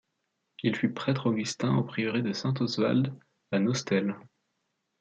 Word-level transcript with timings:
Il 0.63 0.75
fut 0.75 0.91
prêtre 0.95 1.27
augustin 1.27 1.77
au 1.77 1.83
prieuré 1.83 2.23
de 2.23 2.33
Saint-Oswald, 2.33 3.13
à 3.51 3.59
Nostell. 3.59 4.15